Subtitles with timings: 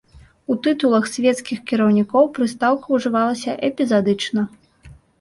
[0.53, 4.41] У тытулах свецкіх кіраўнікоў прыстаўка ўжывалася эпізадычна.